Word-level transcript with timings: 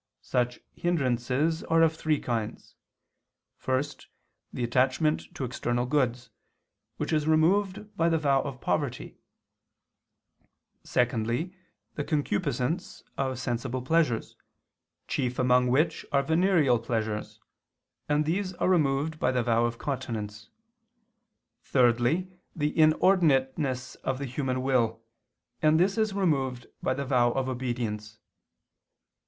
Such 0.23 0.59
hindrances 0.73 1.63
are 1.65 1.83
of 1.83 1.95
three 1.95 2.17
kinds. 2.19 2.73
First, 3.55 4.07
the 4.51 4.63
attachment 4.63 5.25
to 5.35 5.43
external 5.43 5.85
goods, 5.85 6.31
which 6.97 7.13
is 7.13 7.27
removed 7.27 7.95
by 7.95 8.09
the 8.09 8.17
vow 8.17 8.41
of 8.41 8.59
poverty; 8.59 9.19
secondly, 10.83 11.55
the 11.93 12.03
concupiscence 12.03 13.03
of 13.15 13.37
sensible 13.37 13.83
pleasures, 13.83 14.35
chief 15.07 15.37
among 15.37 15.67
which 15.67 16.03
are 16.11 16.23
venereal 16.23 16.79
pleasures, 16.79 17.39
and 18.09 18.25
these 18.25 18.53
are 18.55 18.69
removed 18.69 19.19
by 19.19 19.31
the 19.31 19.43
vow 19.43 19.65
of 19.65 19.77
continence; 19.77 20.49
thirdly, 21.61 22.27
the 22.55 22.73
inordinateness 22.75 23.93
of 23.97 24.17
the 24.17 24.25
human 24.25 24.63
will, 24.63 25.03
and 25.61 25.79
this 25.79 25.95
is 25.95 26.13
removed 26.15 26.65
by 26.81 26.95
the 26.95 27.05
vow 27.05 27.31
of 27.33 27.47
obedience. 27.47 28.17